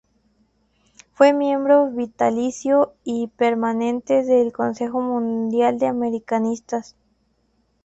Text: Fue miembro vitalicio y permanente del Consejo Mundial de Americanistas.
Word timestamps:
Fue 1.13 1.31
miembro 1.31 1.91
vitalicio 1.91 2.95
y 3.03 3.27
permanente 3.27 4.23
del 4.23 4.51
Consejo 4.51 4.99
Mundial 4.99 5.77
de 5.77 5.85
Americanistas. 5.85 6.95